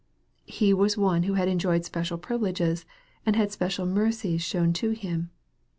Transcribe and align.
He 0.47 0.73
was 0.73 0.97
one 0.97 1.21
who 1.21 1.35
had 1.35 1.47
enjoyed 1.47 1.85
special 1.85 2.17
priv 2.17 2.39
ileges, 2.41 2.85
and 3.23 3.35
had 3.35 3.51
special 3.51 3.85
mercies 3.85 4.41
shown 4.41 4.73
to 4.73 4.89
him. 4.93 5.29